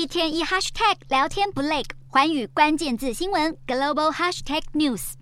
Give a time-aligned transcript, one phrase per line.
[0.00, 5.12] 一天一 hashtag 聊天不累，寰宇关键字新闻 global hashtag news。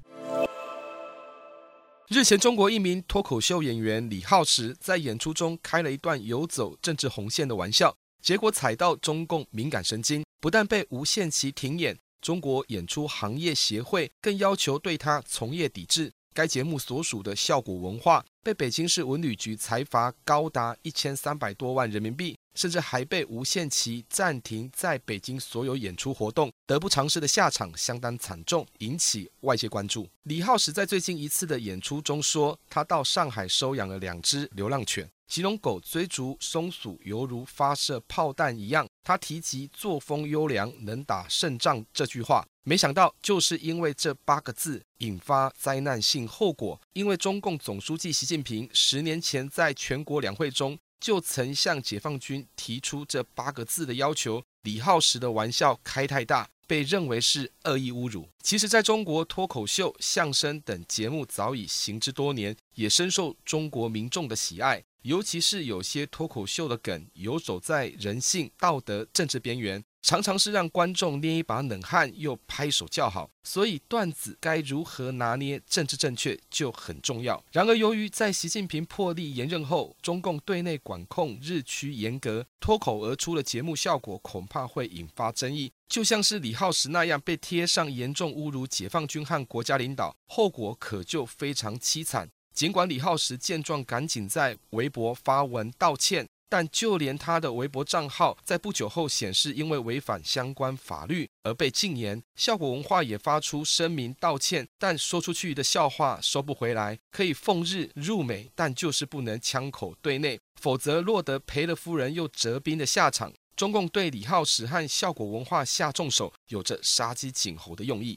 [2.06, 16.12] 日前，中国一名脱口秀演员李浩石在演出中开了一段游走政治红线的玩笑，结果踩到中共敏感神经，不但被无限期停演，中国演出行业协会更要求对他从业抵制。
[16.32, 30.08] 该节目所属的效果文化被北京市文旅局裁罚高达一千三百多万人民币，甚至还被无限期暂停在北京所有演出活动，得不偿失的下场相当惨重，引起外界关注。
[30.24, 35.08] 李浩石在最近一次的演出中说，他到上海收养了两只流浪犬。
[35.28, 38.88] 形容狗追逐松鼠犹如发射炮弹一样。
[39.04, 46.80] 他提及作风优良、能打胜仗这句话，没想到就是因为这八个字引发灾难性后果。
[46.94, 54.42] 因为中共总书记习近平十年前在全国两会中就曾向解放军提出这八个字的要求。
[54.62, 58.28] 李浩石的玩笑开太大，被认为是恶意侮辱。
[58.42, 64.82] 其实，在中国脱口秀、相声等节目早已行之多年，也深受中国民众的喜爱。
[65.02, 73.28] 尤其是有些脱口秀的梗游走在人性、道德、政治边缘，常常是让观众捏一把冷汗又拍手叫好。
[73.42, 77.44] 所以段子该如何拿捏政治正确就很重要。
[77.52, 85.70] 然而，由于在习近平破例延任后，中共对内管控日趋严格，脱口而出的节目效果恐怕会引发争议。
[85.90, 92.30] 就像是李浩石那样被贴上严重侮辱解放军和国家领导，后果可就非常凄惨。
[92.54, 102.22] 尽管李浩石见状赶紧在微博发文道歉，但就连他的微博账号在不久后显示因为违反相关法律而被禁言。
[102.36, 106.98] 效果文化也发出声明道歉，但说出去的笑话收不回来。
[107.10, 113.32] 可以奉日入美，但就是不能枪口对内，否则落得赔了夫人又折兵的下场。
[113.56, 118.16] 中共对李浩石和效果文化下重手，有着杀鸡儆猴的用意。